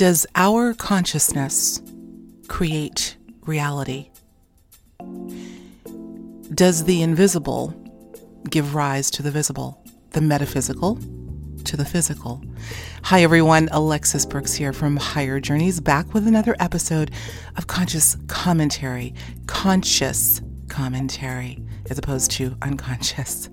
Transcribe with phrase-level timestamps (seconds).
[0.00, 1.82] Does our consciousness
[2.48, 4.08] create reality?
[6.54, 7.74] Does the invisible
[8.48, 10.98] give rise to the visible, the metaphysical
[11.64, 12.42] to the physical?
[13.02, 13.68] Hi, everyone.
[13.72, 17.10] Alexis Brooks here from Higher Journeys, back with another episode
[17.58, 19.12] of Conscious Commentary.
[19.48, 23.50] Conscious commentary as opposed to unconscious.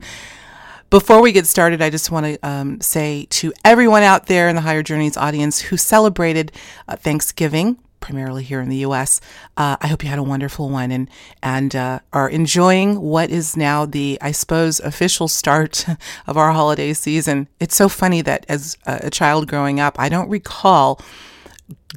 [0.89, 4.55] Before we get started, I just want to um, say to everyone out there in
[4.55, 6.54] the Higher Journeys audience who celebrated
[6.87, 9.19] uh, Thanksgiving, primarily here in the U.S.,
[9.57, 11.10] uh, I hope you had a wonderful one and
[11.43, 15.86] and uh, are enjoying what is now the, I suppose, official start
[16.27, 17.49] of our holiday season.
[17.60, 21.01] It's so funny that as a child growing up, I don't recall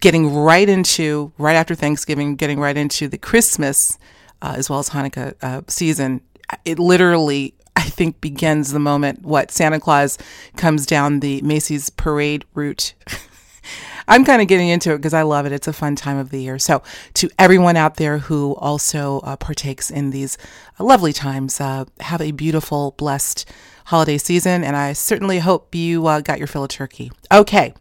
[0.01, 3.99] getting right into right after Thanksgiving, getting right into the Christmas
[4.43, 6.23] uh, as well as Hanukkah uh, season.
[6.65, 10.19] It literally I think begins the moment what Santa Claus
[10.57, 12.93] comes down the Macy's parade route.
[14.09, 15.53] I'm kind of getting into it because I love it.
[15.53, 16.59] It's a fun time of the year.
[16.59, 16.83] So,
[17.15, 20.37] to everyone out there who also uh, partakes in these
[20.79, 23.51] lovely times, uh, have a beautiful, blessed
[23.87, 24.63] holiday season.
[24.63, 27.11] And I certainly hope you uh, got your fill of turkey.
[27.33, 27.73] Okay.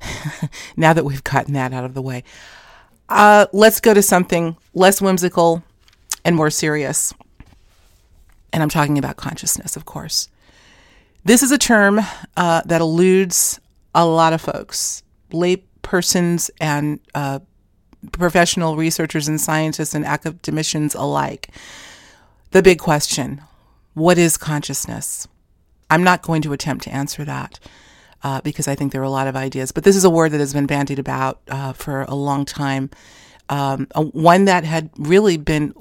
[0.76, 2.24] now that we've gotten that out of the way,
[3.08, 5.62] uh, let's go to something less whimsical
[6.24, 7.14] and more serious.
[8.54, 10.28] And I'm talking about consciousness, of course.
[11.24, 12.00] This is a term
[12.36, 13.58] uh, that eludes
[13.96, 15.02] a lot of folks,
[15.32, 17.40] lay persons and uh,
[18.12, 21.48] professional researchers and scientists and academicians alike.
[22.52, 23.42] The big question
[23.94, 25.26] what is consciousness?
[25.90, 27.58] I'm not going to attempt to answer that.
[28.22, 29.70] Uh, because I think there are a lot of ideas.
[29.70, 32.88] But this is a word that has been bandied about uh, for a long time
[33.48, 35.74] um, one that had really been,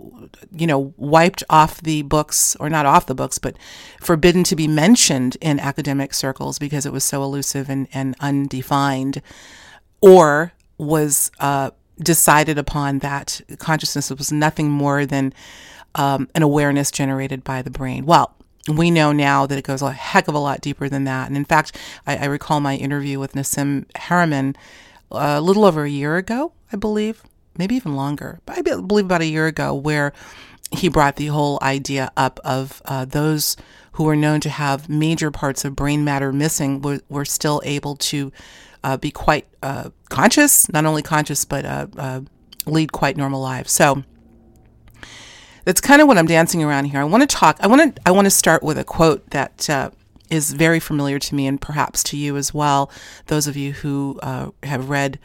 [0.52, 3.56] you know, wiped off the books, or not off the books, but
[4.00, 9.22] forbidden to be mentioned in academic circles because it was so elusive and, and undefined,
[10.02, 15.34] or was uh, decided upon that consciousness was nothing more than
[15.96, 18.06] um, an awareness generated by the brain.
[18.06, 18.36] Well,
[18.68, 21.28] we know now that it goes a heck of a lot deeper than that.
[21.28, 24.56] And in fact, I, I recall my interview with Nassim Haramein
[25.12, 27.24] uh, a little over a year ago, I believe,
[27.58, 30.14] maybe even longer, but I believe about a year ago, where
[30.72, 33.56] he brought the whole idea up of uh, those
[33.94, 37.96] who were known to have major parts of brain matter missing were, were still able
[37.96, 38.32] to
[38.84, 42.22] uh, be quite uh, conscious, not only conscious, but uh, uh,
[42.66, 43.72] lead quite normal lives.
[43.72, 44.04] So
[45.64, 47.00] that's kind of what I'm dancing around here.
[47.00, 47.58] I want to talk.
[47.62, 48.02] I want to.
[48.06, 49.92] I want to start with a quote that uh,
[50.30, 52.92] is very familiar to me, and perhaps to you as well.
[53.28, 54.20] Those of you who
[54.64, 55.20] have read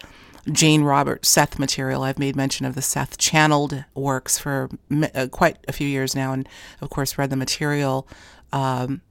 [0.51, 2.03] Jane Roberts Seth material.
[2.03, 4.69] I've made mention of the Seth channeled works for
[5.15, 6.49] uh, quite a few years now, and
[6.81, 8.09] of course, read the material
[8.53, 9.03] um,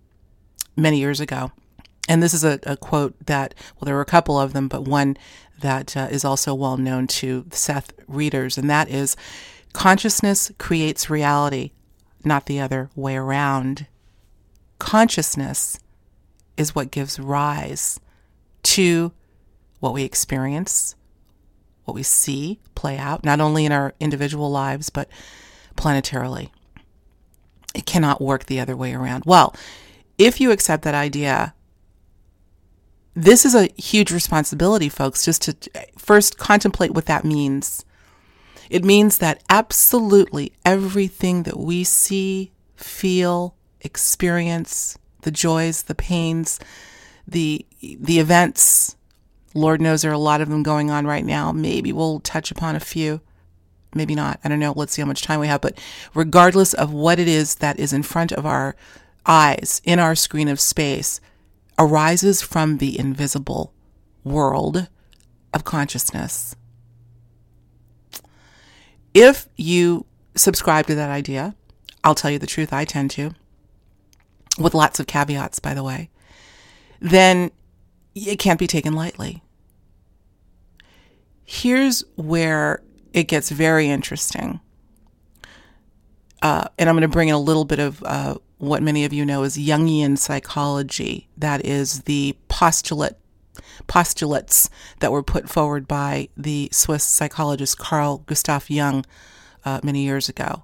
[0.76, 1.52] many years ago.
[2.10, 4.86] And this is a, a, quote that, well, there were a couple of them, but
[4.86, 5.18] one
[5.60, 9.16] that uh, is also well known to Seth readers, and that is
[9.74, 11.72] consciousness creates reality,
[12.24, 13.88] not the other way around.
[14.80, 15.80] Consciousness
[16.56, 18.00] is what gives rise
[18.64, 19.12] to
[19.80, 20.96] what we experience,
[21.88, 25.10] what we see play out, not only in our individual lives, but
[25.76, 26.50] planetarily.
[27.74, 29.24] It cannot work the other way around.
[29.26, 29.56] Well,
[30.18, 31.54] if you accept that idea,
[33.14, 35.56] this is a huge responsibility, folks, just to
[35.98, 37.86] first contemplate what that means.
[38.70, 46.60] It means that absolutely everything that we see, feel, experience, the joys, the pains,
[47.28, 48.97] the the events,
[49.54, 51.52] Lord knows there are a lot of them going on right now.
[51.52, 53.22] Maybe we'll touch upon a few.
[53.94, 54.40] Maybe not.
[54.44, 54.74] I don't know.
[54.76, 55.62] Let's see how much time we have.
[55.62, 55.80] But
[56.14, 58.76] regardless of what it is that is in front of our
[59.26, 61.20] eyes, in our screen of space,
[61.80, 63.74] arises from the invisible
[64.24, 64.90] world
[65.54, 66.56] of consciousness.
[69.14, 71.56] If you subscribe to that idea,
[72.04, 73.34] I'll tell you the truth, I tend to,
[74.60, 76.10] with lots of caveats, by the way,
[77.00, 77.52] then
[78.18, 79.44] it can't be taken lightly.
[81.46, 82.82] Here's where
[83.14, 84.60] it gets very interesting.
[86.42, 89.14] Uh, and I'm going to bring in a little bit of uh, what many of
[89.14, 91.28] you know as Jungian psychology.
[91.38, 93.14] That is the postulate
[93.88, 94.70] postulates
[95.00, 99.06] that were put forward by the Swiss psychologist Carl Gustav Jung
[99.66, 100.64] uh, many years ago.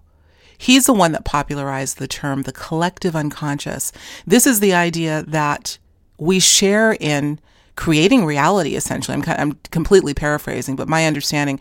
[0.58, 3.92] He's the one that popularized the term the collective unconscious.
[4.26, 5.78] This is the idea that
[6.24, 7.40] we share in
[7.76, 9.16] creating reality essentially.
[9.16, 11.60] I'm, I'm completely paraphrasing, but my understanding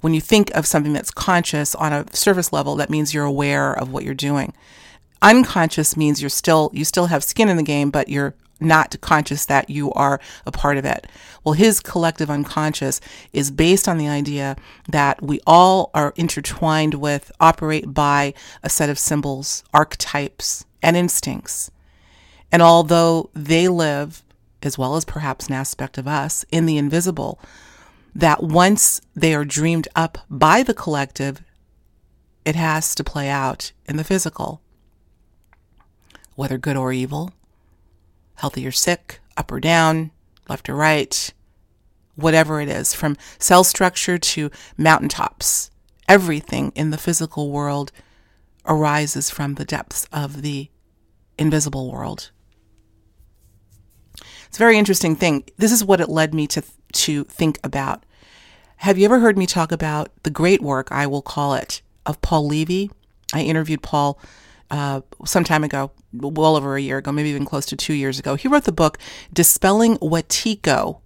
[0.00, 3.72] when you think of something that's conscious on a surface level, that means you're aware
[3.72, 4.52] of what you're doing.
[5.22, 9.46] Unconscious means you're still you still have skin in the game, but you're not conscious
[9.46, 11.06] that you are a part of it.
[11.42, 13.00] Well, his collective unconscious
[13.32, 14.56] is based on the idea
[14.88, 21.70] that we all are intertwined with, operate by a set of symbols, archetypes, and instincts.
[22.54, 24.22] And although they live,
[24.62, 27.40] as well as perhaps an aspect of us, in the invisible,
[28.14, 31.42] that once they are dreamed up by the collective,
[32.44, 34.60] it has to play out in the physical.
[36.36, 37.32] Whether good or evil,
[38.36, 40.12] healthy or sick, up or down,
[40.48, 41.34] left or right,
[42.14, 45.72] whatever it is, from cell structure to mountaintops,
[46.08, 47.90] everything in the physical world
[48.64, 50.70] arises from the depths of the
[51.36, 52.30] invisible world.
[54.54, 55.42] It's a very interesting thing.
[55.56, 56.62] This is what it led me to
[56.92, 58.04] to think about.
[58.76, 62.22] Have you ever heard me talk about the great work, I will call it, of
[62.22, 62.88] Paul Levy?
[63.32, 64.16] I interviewed Paul
[64.70, 68.20] uh, some time ago, well over a year ago, maybe even close to two years
[68.20, 68.36] ago.
[68.36, 68.96] He wrote the book
[69.32, 71.00] Dispelling Wetiko,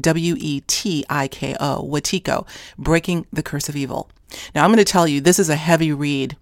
[0.00, 2.46] W E T I K O, Wetiko,
[2.78, 4.10] Breaking the Curse of Evil.
[4.54, 6.34] Now, I'm going to tell you, this is a heavy read.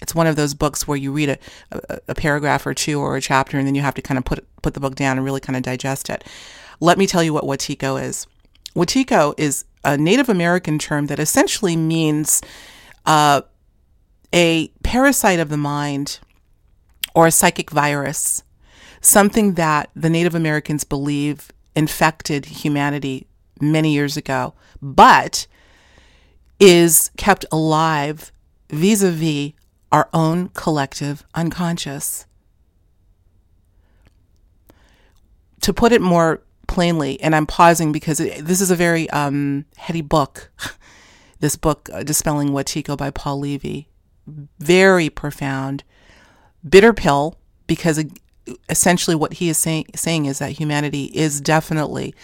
[0.00, 1.38] It's one of those books where you read a,
[1.72, 4.24] a, a paragraph or two or a chapter and then you have to kind of
[4.24, 6.24] put, put the book down and really kind of digest it.
[6.80, 8.26] Let me tell you what Wetiko is.
[8.74, 12.42] Wetiko is a Native American term that essentially means
[13.06, 13.42] uh,
[14.32, 16.20] a parasite of the mind
[17.14, 18.42] or a psychic virus,
[19.00, 23.26] something that the Native Americans believe infected humanity
[23.60, 25.46] many years ago, but
[26.60, 28.32] is kept alive
[28.70, 29.52] vis a vis
[29.90, 32.26] our own collective unconscious.
[35.62, 39.64] To put it more plainly, and I'm pausing because it, this is a very um,
[39.76, 40.50] heady book.
[41.40, 43.88] this book, uh, Dispelling Wetiko by Paul Levy.
[44.58, 45.82] Very profound.
[46.68, 47.36] Bitter pill,
[47.66, 48.04] because
[48.68, 52.14] essentially what he is say, saying is that humanity is definitely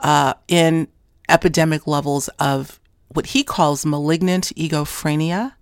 [0.00, 0.88] uh, in
[1.28, 5.54] epidemic levels of what he calls malignant egophrenia,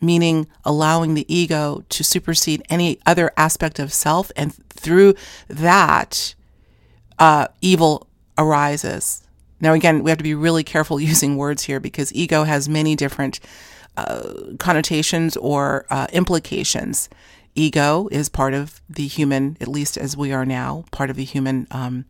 [0.00, 4.30] meaning allowing the ego to supersede any other aspect of self.
[4.36, 5.14] And through
[5.48, 6.34] that,
[7.18, 8.06] uh, evil
[8.36, 9.22] arises.
[9.60, 12.94] Now, again, we have to be really careful using words here because ego has many
[12.94, 13.40] different
[13.96, 17.08] uh, connotations or uh, implications.
[17.54, 21.24] Ego is part of the human, at least as we are now, part of the
[21.24, 22.04] human um,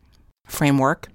[0.44, 1.08] framework,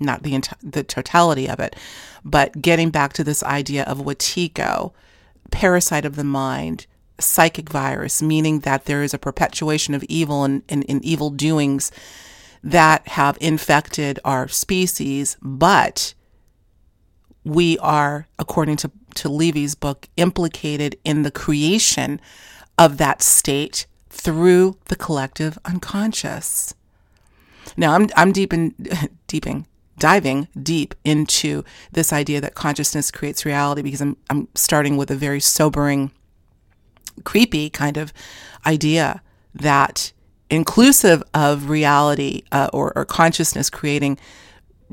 [0.00, 1.76] not the ent- the totality of it,
[2.24, 4.92] but getting back to this idea of wetiko,
[5.50, 6.86] parasite of the mind,
[7.18, 11.90] psychic virus, meaning that there is a perpetuation of evil and, and, and evil doings
[12.62, 16.14] that have infected our species, but
[17.44, 22.20] we are, according to, to Levy's book, implicated in the creation
[22.76, 26.74] of that state through the collective unconscious.
[27.76, 28.74] Now, I'm, I'm deep in,
[29.28, 29.66] deeping,
[29.98, 35.16] diving deep into this idea that consciousness creates reality because I'm, I'm starting with a
[35.16, 36.10] very sobering,
[37.24, 38.12] creepy kind of
[38.66, 39.22] idea
[39.54, 40.12] that
[40.50, 44.18] inclusive of reality uh, or, or consciousness creating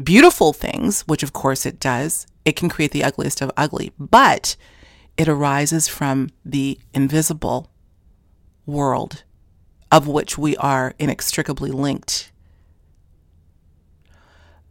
[0.02, 4.56] beautiful things, which of course it does, it can create the ugliest of ugly, but
[5.18, 7.70] it arises from the invisible
[8.66, 9.24] world
[9.92, 12.32] of which we are inextricably linked.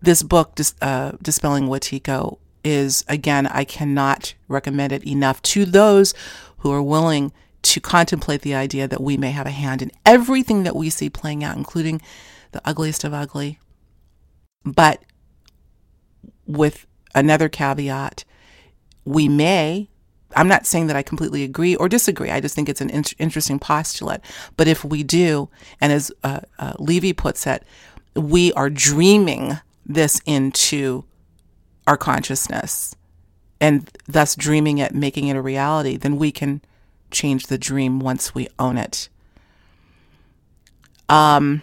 [0.03, 6.13] This book, uh, Dispelling Wetiko, is again, I cannot recommend it enough to those
[6.59, 7.33] who are willing
[7.63, 11.09] to contemplate the idea that we may have a hand in everything that we see
[11.09, 12.01] playing out, including
[12.51, 13.61] the ugliest of ugly.
[14.65, 15.03] But
[16.47, 18.25] with another caveat,
[19.05, 19.89] we may,
[20.35, 22.31] I'm not saying that I completely agree or disagree.
[22.31, 24.21] I just think it's an in- interesting postulate.
[24.57, 25.49] But if we do,
[25.81, 27.63] and as uh, uh, Levy puts it,
[28.15, 29.59] we are dreaming
[29.95, 31.05] this into
[31.87, 32.95] our consciousness
[33.61, 36.61] and thus dreaming it, making it a reality, then we can
[37.11, 39.09] change the dream once we own it.
[41.09, 41.63] Um,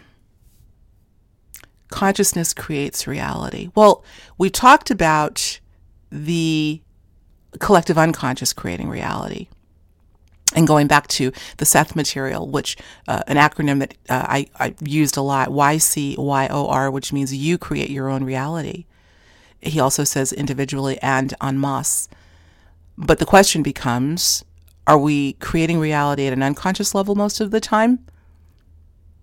[1.90, 3.70] consciousness creates reality.
[3.76, 4.04] Well,
[4.38, 5.60] we talked about
[6.12, 6.82] the
[7.60, 9.48] collective unconscious creating reality.
[10.56, 12.76] And going back to the Seth material, which
[13.08, 17.92] uh, an acronym that uh, I, I used a lot, YCYOR, which means you create
[17.92, 18.86] your own reality.
[19.62, 22.10] He also says individually and en masse.
[22.98, 24.44] But the question becomes
[24.88, 28.00] are we creating reality at an unconscious level most of the time?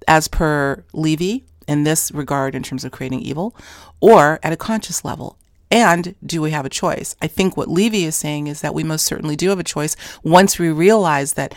[0.07, 3.57] As per Levy, in this regard, in terms of creating evil,
[4.01, 5.39] or at a conscious level?
[5.71, 7.17] And do we have a choice?
[7.21, 9.97] I think what Levy is saying is that we most certainly do have a choice
[10.23, 11.55] once we realize that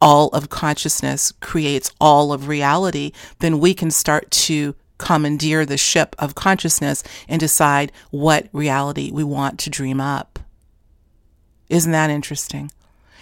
[0.00, 6.16] all of consciousness creates all of reality, then we can start to commandeer the ship
[6.18, 10.38] of consciousness and decide what reality we want to dream up.
[11.68, 12.70] Isn't that interesting?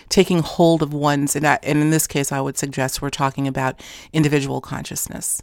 [0.09, 3.81] Taking hold of one's, and, in this case, I would suggest we're talking about
[4.13, 5.43] individual consciousness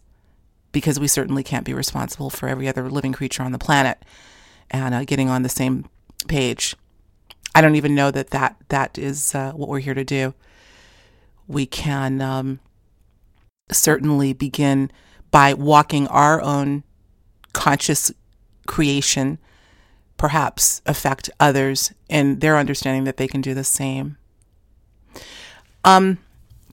[0.71, 4.03] because we certainly can't be responsible for every other living creature on the planet
[4.71, 5.87] and uh, getting on the same
[6.27, 6.75] page.
[7.53, 10.33] I don't even know that that, that is uh, what we're here to do.
[11.47, 12.59] We can um,
[13.71, 14.89] certainly begin
[15.29, 16.83] by walking our own
[17.53, 18.11] conscious
[18.67, 19.37] creation,
[20.17, 24.17] perhaps affect others in their understanding that they can do the same.
[25.83, 26.19] Um,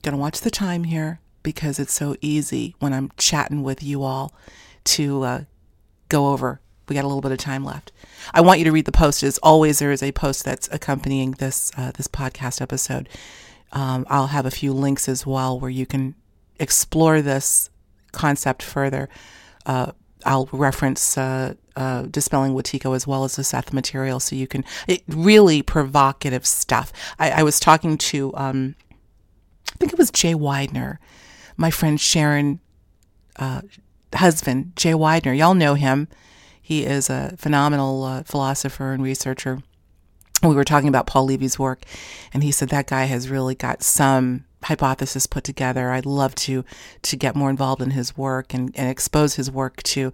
[0.01, 4.33] gonna watch the time here because it's so easy when I'm chatting with you all
[4.85, 5.43] to uh,
[6.09, 6.61] go over.
[6.89, 7.91] We got a little bit of time left.
[8.33, 9.23] I want you to read the post.
[9.23, 13.07] As always, there is a post that's accompanying this uh, this podcast episode.
[13.71, 16.15] Um, I'll have a few links as well where you can
[16.59, 17.69] explore this
[18.11, 19.09] concept further.
[19.65, 19.91] Uh,
[20.25, 24.65] I'll reference uh, uh, Dispelling Wetiko as well as the Seth material so you can,
[24.87, 26.91] it, really provocative stuff.
[27.17, 28.75] I, I was talking to, um,
[29.73, 30.97] I think it was Jay Weidner,
[31.55, 32.59] my friend Sharon
[33.37, 33.61] uh,
[34.13, 35.37] husband, Jay Weidner.
[35.37, 36.07] Y'all know him.
[36.69, 39.63] He is a phenomenal uh, philosopher and researcher.
[40.43, 41.81] We were talking about Paul Levy's work,
[42.31, 45.89] and he said that guy has really got some hypothesis put together.
[45.89, 46.63] I'd love to
[47.01, 50.13] to get more involved in his work and, and expose his work to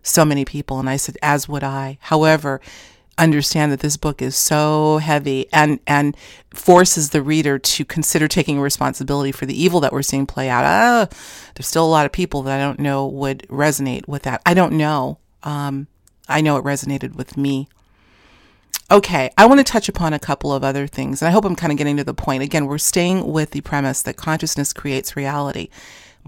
[0.00, 0.78] so many people.
[0.78, 1.98] And I said, as would I.
[2.02, 2.60] However,
[3.18, 6.16] understand that this book is so heavy and and
[6.54, 10.64] forces the reader to consider taking responsibility for the evil that we're seeing play out.
[10.64, 11.06] Uh,
[11.56, 14.40] there's still a lot of people that I don't know would resonate with that.
[14.46, 15.18] I don't know.
[15.42, 15.88] Um,
[16.28, 17.68] I know it resonated with me.
[18.90, 21.56] Okay, I want to touch upon a couple of other things, and I hope I'm
[21.56, 22.44] kind of getting to the point.
[22.44, 25.70] Again, we're staying with the premise that consciousness creates reality,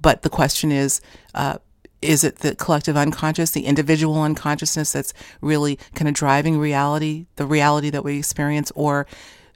[0.00, 1.00] but the question is,
[1.35, 1.59] uh,
[2.02, 7.47] is it the collective unconscious, the individual unconsciousness that's really kind of driving reality, the
[7.47, 9.07] reality that we experience, or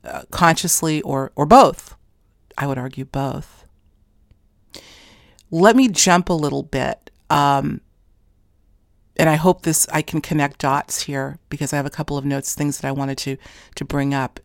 [0.04, 1.96] uh, consciously, or or both?
[2.56, 3.64] I would argue both.
[5.50, 7.80] Let me jump a little bit, um,
[9.16, 12.24] and I hope this I can connect dots here because I have a couple of
[12.24, 13.36] notes, things that I wanted to
[13.76, 14.40] to bring up.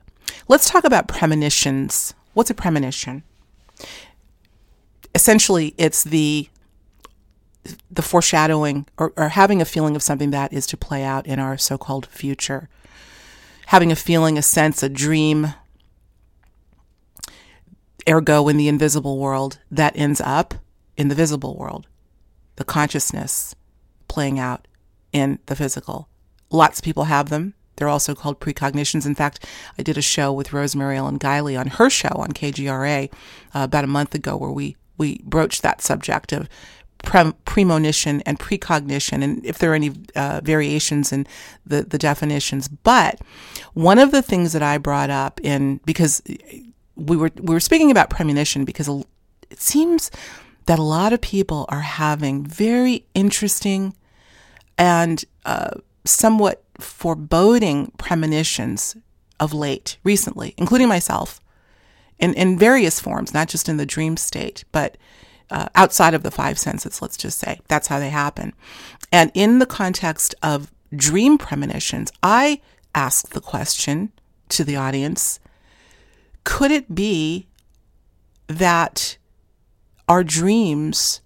[0.47, 2.13] Let's talk about premonitions.
[2.33, 3.23] What's a premonition?
[5.15, 6.49] Essentially, it's the
[7.91, 11.39] the foreshadowing or, or having a feeling of something that is to play out in
[11.39, 12.69] our so called future.
[13.67, 15.53] Having a feeling, a sense, a dream,
[18.07, 20.55] ergo in the invisible world that ends up
[20.95, 21.87] in the visible world,
[22.55, 23.53] the consciousness
[24.17, 24.67] playing out
[25.11, 26.09] in the physical.
[26.49, 27.53] Lots of people have them.
[27.75, 29.05] They're also called precognitions.
[29.05, 29.45] In fact,
[29.77, 33.83] I did a show with Rosemary Ellen Guiley on her show on KGRA uh, about
[33.83, 36.49] a month ago where we, we broached that subject of
[37.03, 41.27] pre- premonition and precognition, and if there are any uh, variations in
[41.63, 42.67] the, the definitions.
[42.67, 43.21] But
[43.75, 46.23] one of the things that I brought up in because
[46.95, 48.89] we were we were speaking about premonition because
[49.51, 50.09] it seems
[50.65, 53.93] that a lot of people are having very interesting
[54.77, 55.71] and uh,
[56.05, 58.95] somewhat foreboding premonitions
[59.39, 61.41] of late, recently, including myself,
[62.19, 64.97] in, in various forms, not just in the dream state, but
[65.49, 67.59] uh, outside of the five senses, let's just say.
[67.67, 68.53] That's how they happen.
[69.11, 72.61] And in the context of dream premonitions, I
[72.95, 74.11] ask the question
[74.49, 75.39] to the audience
[76.43, 77.45] could it be
[78.47, 79.17] that
[80.07, 81.19] our dreams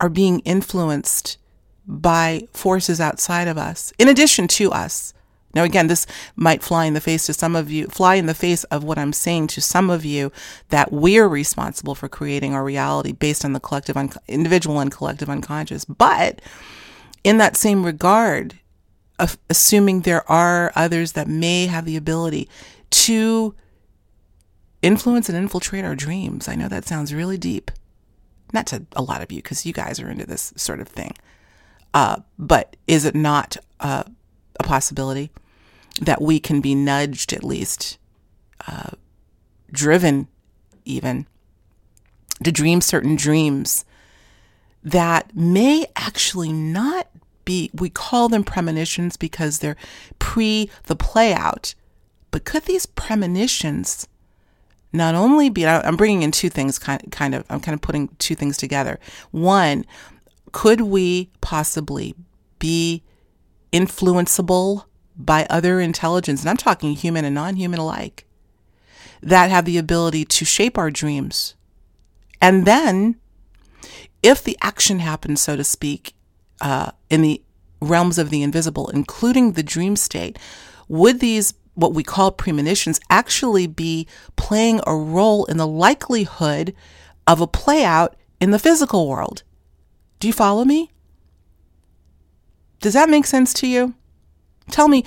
[0.00, 1.38] are being influenced
[1.86, 5.12] by forces outside of us, in addition to us?
[5.54, 8.34] Now, again, this might fly in the face to some of you, fly in the
[8.34, 10.32] face of what I'm saying to some of you
[10.70, 15.30] that we're responsible for creating our reality based on the collective, un- individual and collective
[15.30, 15.84] unconscious.
[15.84, 16.42] But
[17.22, 18.58] in that same regard,
[19.18, 22.48] of assuming there are others that may have the ability
[22.90, 23.54] to
[24.82, 26.48] influence and infiltrate our dreams.
[26.48, 27.70] I know that sounds really deep.
[28.52, 31.14] Not to a lot of you, because you guys are into this sort of thing.
[31.94, 34.04] Uh, but is it not uh,
[34.60, 35.30] a possibility?
[36.00, 37.98] that we can be nudged, at least,
[38.66, 38.90] uh,
[39.70, 40.28] driven
[40.84, 41.26] even,
[42.42, 43.84] to dream certain dreams
[44.82, 47.08] that may actually not
[47.44, 49.76] be, we call them premonitions because they're
[50.18, 51.74] pre the play out.
[52.30, 54.08] But could these premonitions
[54.92, 58.08] not only be, I'm bringing in two things kind, kind of, I'm kind of putting
[58.18, 58.98] two things together.
[59.30, 59.84] One,
[60.54, 62.14] could we possibly
[62.60, 63.02] be
[63.72, 64.84] influenceable
[65.16, 68.24] by other intelligence, and I'm talking human and non human alike,
[69.20, 71.56] that have the ability to shape our dreams
[72.40, 73.16] And then,
[74.22, 76.14] if the action happens, so to speak,
[76.60, 77.42] uh, in the
[77.80, 80.38] realms of the invisible, including the dream state,
[80.88, 84.06] would these what we call premonitions actually be
[84.36, 86.72] playing a role in the likelihood
[87.26, 89.42] of a play out in the physical world?
[90.20, 90.90] Do you follow me?
[92.80, 93.94] Does that make sense to you?
[94.70, 95.04] Tell me,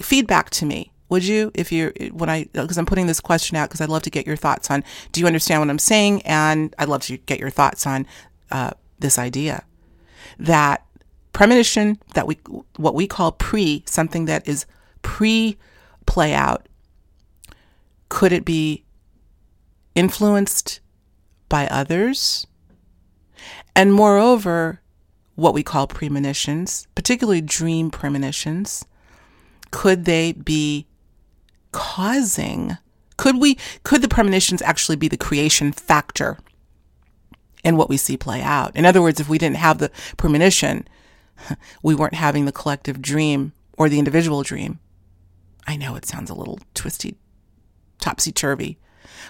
[0.00, 0.92] feedback to me.
[1.08, 4.02] Would you, if you're, when I, because I'm putting this question out because I'd love
[4.02, 6.22] to get your thoughts on, do you understand what I'm saying?
[6.22, 8.06] And I'd love to get your thoughts on
[8.50, 9.64] uh, this idea
[10.38, 10.84] that
[11.32, 12.38] premonition, that we,
[12.76, 14.66] what we call pre, something that is
[15.02, 15.56] pre
[16.06, 16.66] play out,
[18.08, 18.84] could it be
[19.94, 20.80] influenced
[21.48, 22.46] by others?
[23.76, 24.80] And moreover,
[25.34, 28.84] what we call premonitions, particularly dream premonitions,
[29.70, 30.86] could they be
[31.72, 32.78] causing
[33.16, 36.38] could we could the premonitions actually be the creation factor
[37.64, 38.74] in what we see play out?
[38.76, 40.86] In other words if we didn't have the premonition
[41.82, 44.78] we weren't having the collective dream or the individual dream.
[45.66, 47.16] I know it sounds a little twisty
[47.98, 48.78] topsy turvy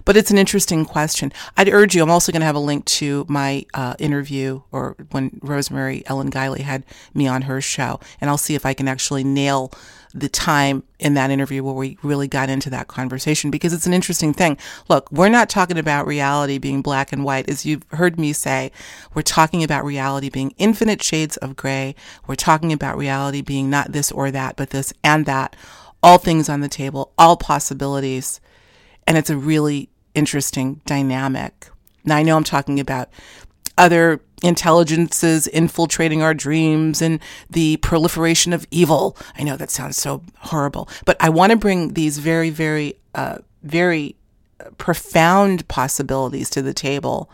[0.05, 1.33] but it's an interesting question.
[1.57, 4.97] I'd urge you, I'm also going to have a link to my uh, interview or
[5.11, 8.89] when Rosemary Ellen Guiley had me on her show, and I'll see if I can
[8.89, 9.73] actually nail
[10.15, 13.93] the time in that interview where we really got into that conversation because it's an
[13.93, 14.57] interesting thing.
[14.89, 17.51] Look, we're not talking about reality being black and white.
[17.51, 18.71] As you've heard me say,
[19.13, 21.97] we're talking about reality being infinite shades of gray.
[22.29, 25.57] We're talking about reality being not this or that, but this and that.
[26.01, 28.41] All things on the table, all possibilities.
[29.07, 31.69] And it's a really interesting dynamic.
[32.05, 33.09] Now, I know I'm talking about
[33.77, 37.19] other intelligences infiltrating our dreams and
[37.51, 39.17] the proliferation of evil.
[39.37, 43.39] I know that sounds so horrible, but I want to bring these very, very, uh,
[43.63, 44.17] very
[44.79, 47.31] profound possibilities to the table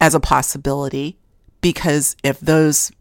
[0.00, 1.16] as a possibility
[1.60, 2.92] because if those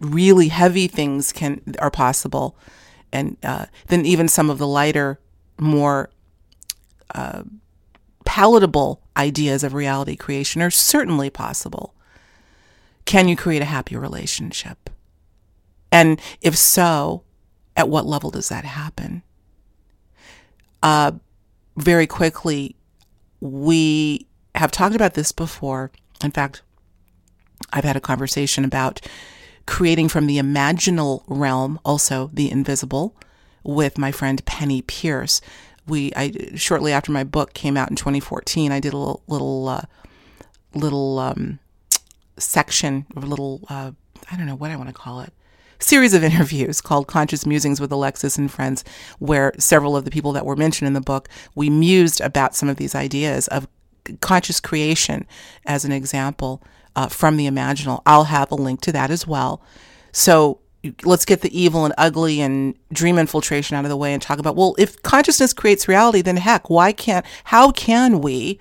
[0.00, 2.56] really heavy things can are possible
[3.12, 5.20] and uh, then even some of the lighter
[5.58, 6.10] more
[8.24, 11.94] palatable ideas of reality creation are certainly possible.
[13.04, 14.88] Can you create a happy relationship?
[15.90, 17.24] And if so,
[17.76, 19.22] at what level does that happen?
[20.82, 21.12] Uh,
[21.76, 22.76] very quickly,
[23.40, 25.90] we have talked about this before.
[26.22, 26.62] In fact,
[27.72, 29.00] I've had a conversation about
[29.66, 33.16] creating from the imaginal realm, also the invisible,
[33.62, 35.40] with my friend Penney Peirce
[35.86, 39.68] we I shortly after my book came out in 2014, I did a little little
[39.68, 39.82] uh,
[40.74, 41.58] little um,
[42.38, 43.92] section of a little uh,
[44.30, 45.32] I don't know what I want to call it
[45.82, 48.84] series of interviews called Conscious Musings with Alexis and Friends,
[49.18, 52.68] where several of the people that were mentioned in the book we mused about some
[52.68, 53.66] of these ideas of
[54.20, 55.26] conscious creation
[55.66, 56.62] as an example
[56.96, 58.02] uh, from the imaginal.
[58.06, 59.62] I'll have a link to that as well.
[60.12, 60.60] So
[61.04, 64.38] let's get the evil and ugly and dream infiltration out of the way and talk
[64.38, 68.58] about well if consciousness creates reality then heck why can't how can we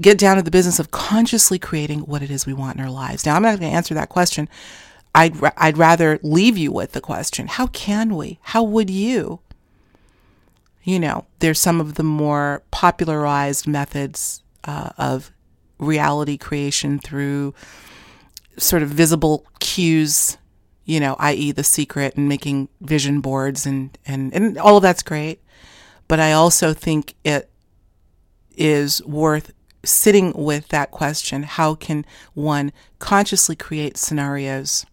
[0.00, 2.90] get down to the business of consciously creating what it is we want in our
[2.90, 3.26] lives?
[3.26, 4.48] Now i'm not going to answer that question.
[5.14, 8.38] I'd i'd rather leave you with the question how can we?
[8.42, 9.40] How would you?
[10.84, 15.32] You know there's some of the more popularized methods uh, of
[15.78, 17.54] reality creation through
[18.56, 20.36] sort of visible cues
[20.84, 21.52] you know, i.e.
[21.52, 25.40] The Secret and making vision boards and, and, and all of that's great.
[26.08, 27.50] But I also think it
[28.56, 29.52] is worth
[29.84, 31.44] sitting with that question.
[31.44, 34.84] How can one consciously create scenarios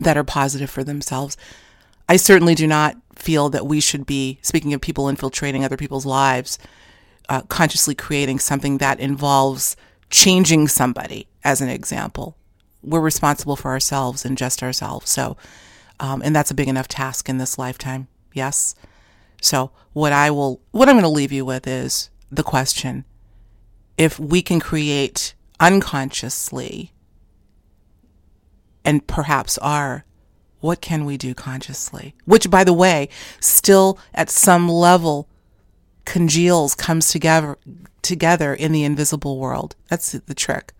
[0.00, 1.36] that are positive for themselves?
[2.08, 6.06] I certainly do not feel that we should be, speaking of people infiltrating other people's
[6.06, 6.58] lives,
[7.28, 9.76] uh, consciously creating something that involves
[10.10, 12.36] changing somebody, as an example
[12.82, 15.10] we're responsible for ourselves and just ourselves.
[15.10, 15.36] So,
[15.98, 18.08] um, and that's a big enough task in this lifetime.
[18.32, 18.74] Yes.
[19.42, 23.04] So what I will, what I'm going to leave you with is the question.
[23.96, 26.92] If we can create unconsciously
[28.84, 30.04] and perhaps are,
[30.60, 32.14] what can we do consciously?
[32.24, 33.08] Which, by the way,
[33.40, 35.28] still at some level
[36.04, 37.56] congeals, comes together,
[38.02, 39.76] together in the invisible world.
[39.88, 40.72] That's the trick.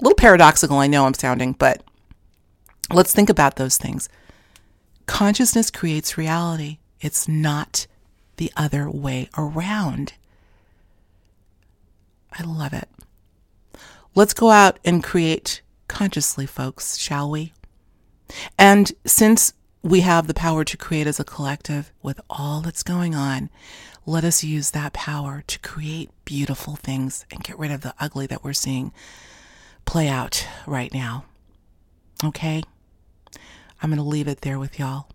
[0.00, 1.82] A little paradoxical, I know I'm sounding, but
[2.92, 4.08] let's think about those things.
[5.06, 7.86] Consciousness creates reality, it's not
[8.36, 10.14] the other way around.
[12.38, 12.88] I love it.
[14.14, 17.54] Let's go out and create consciously, folks, shall we?
[18.58, 19.54] And since
[19.86, 23.48] we have the power to create as a collective with all that's going on.
[24.04, 28.26] Let us use that power to create beautiful things and get rid of the ugly
[28.26, 28.92] that we're seeing
[29.86, 31.24] play out right now.
[32.22, 32.62] Okay?
[33.82, 35.08] I'm going to leave it there with y'all.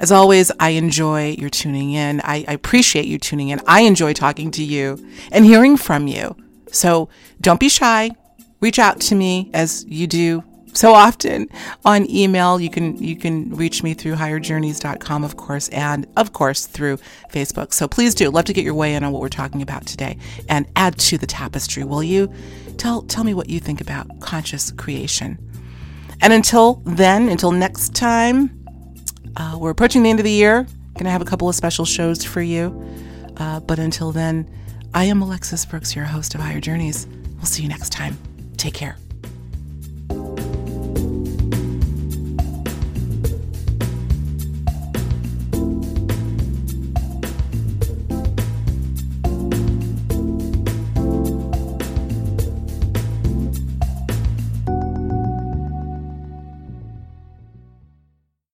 [0.00, 2.20] As always, I enjoy your tuning in.
[2.22, 3.60] I, I, appreciate you tuning in.
[3.66, 4.98] I enjoy talking to you
[5.30, 6.36] and hearing from you.
[6.70, 7.08] So
[7.40, 8.10] don't be shy.
[8.60, 11.48] Reach out to me as you do so often
[11.84, 12.60] on email.
[12.60, 16.98] You can you can reach me through higherjourneys.com, of course, and of course through
[17.32, 17.72] Facebook.
[17.72, 18.30] So please do.
[18.30, 21.18] Love to get your weigh in on what we're talking about today and add to
[21.18, 22.32] the tapestry, will you?
[22.78, 25.38] Tell tell me what you think about conscious creation.
[26.20, 28.64] And until then, until next time,
[29.36, 30.66] uh, we're approaching the end of the year.
[30.98, 32.86] To have a couple of special shows for you.
[33.38, 34.48] Uh, but until then,
[34.94, 37.06] I am Alexis Brooks, your host of Higher Journeys.
[37.36, 38.18] We'll see you next time.
[38.56, 38.96] Take care.